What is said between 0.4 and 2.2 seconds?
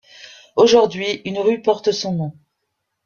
Aujourd'hui, une rue porte son